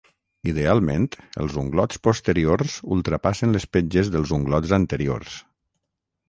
[0.51, 1.03] Idealment,
[1.43, 5.37] els unglots posteriors ultrapassen les petges dels unglots anteriors.